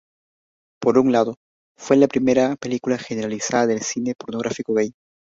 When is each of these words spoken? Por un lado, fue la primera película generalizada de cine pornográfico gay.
Por 0.81 0.97
un 0.97 1.11
lado, 1.11 1.35
fue 1.77 1.95
la 1.95 2.07
primera 2.07 2.55
película 2.55 2.97
generalizada 2.97 3.67
de 3.67 3.81
cine 3.81 4.15
pornográfico 4.17 4.73
gay. 4.73 4.95